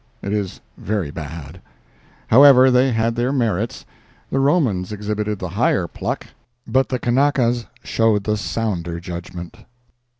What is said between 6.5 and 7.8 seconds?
but the Kanakas